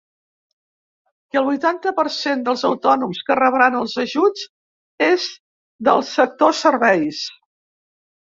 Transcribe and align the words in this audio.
Que 1.33 1.37
el 1.41 1.43
vuitanta 1.47 1.91
per 1.99 2.05
cent 2.15 2.39
dels 2.47 2.63
autònoms 2.69 3.19
que 3.27 3.37
rebran 3.41 3.77
els 3.81 3.93
ajuts 4.05 4.47
és 5.09 5.27
del 5.89 6.01
sector 6.13 6.57
serveis. 6.63 7.21